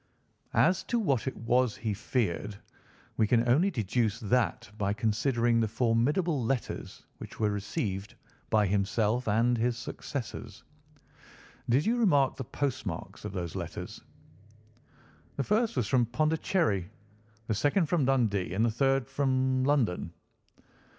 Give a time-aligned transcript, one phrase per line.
[0.55, 2.57] As to what it was he feared,
[3.17, 8.15] we can only deduce that by considering the formidable letters which were received
[8.49, 10.63] by himself and his successors.
[11.69, 14.01] Did you remark the postmarks of those letters?"
[15.35, 16.89] "The first was from Pondicherry,
[17.45, 20.13] the second from Dundee, and the third from London."